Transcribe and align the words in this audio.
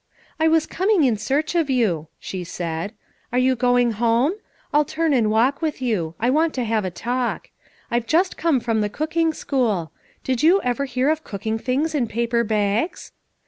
"I 0.39 0.47
was 0.47 0.65
coming 0.65 1.03
in 1.03 1.15
search 1.15 1.53
of 1.53 1.67
you/' 1.69 2.07
she 2.19 2.43
said. 2.43 2.89
1' 2.89 2.93
Are 3.33 3.39
you 3.39 3.55
going 3.55 3.91
home? 3.91 4.33
I 4.73 4.79
'II 4.79 4.85
turn 4.85 5.13
and 5.13 5.29
walk 5.29 5.61
with 5.61 5.79
you; 5.79 6.15
I 6.19 6.27
want 6.31 6.55
to 6.55 6.63
have 6.63 6.83
a 6.83 6.89
talk. 6.89 7.51
I've 7.91 8.07
just 8.07 8.35
come 8.35 8.59
from 8.59 8.81
the 8.81 8.89
cooking 8.89 9.31
school. 9.31 9.91
Did 10.23 10.41
you 10.41 10.59
ever 10.63 10.85
hear 10.85 11.11
of 11.11 11.23
cook 11.23 11.45
ing 11.45 11.59
things 11.59 11.93
in 11.93 12.07
paper 12.07 12.43
bags! 12.43 13.11